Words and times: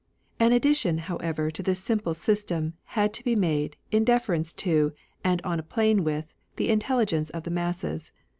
An 0.39 0.51
addition, 0.51 0.97
however, 0.97 1.51
to 1.51 1.61
this 1.61 1.77
simple 1.79 2.13
Popular 2.15 2.15
Cosmo 2.15 2.23
system 2.33 2.73
had 2.85 3.13
to 3.13 3.23
be 3.23 3.35
made, 3.35 3.77
in 3.91 4.03
deference 4.03 4.51
^^^^' 4.53 4.55
to, 4.55 4.93
and 5.23 5.39
on 5.43 5.59
a 5.59 5.61
plane 5.61 6.03
with, 6.03 6.33
the 6.55 6.69
in 6.71 6.79
telligence 6.79 7.29
of 7.29 7.43
the 7.43 7.51
masses. 7.51 8.11